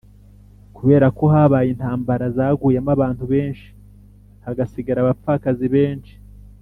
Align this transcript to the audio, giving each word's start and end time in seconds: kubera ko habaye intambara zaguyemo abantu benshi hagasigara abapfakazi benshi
kubera 0.77 1.07
ko 1.17 1.23
habaye 1.33 1.67
intambara 1.71 2.25
zaguyemo 2.37 2.89
abantu 2.95 3.23
benshi 3.31 3.67
hagasigara 4.45 4.99
abapfakazi 5.01 5.65
benshi 5.75 6.13